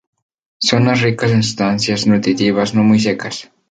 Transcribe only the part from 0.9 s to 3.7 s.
ricas en sustancias nutritivas no muy secas.